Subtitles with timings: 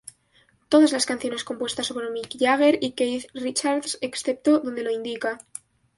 [0.67, 5.37] Todas las canciones compuestas por Mick Jagger y Keith Richards excepto donde lo indica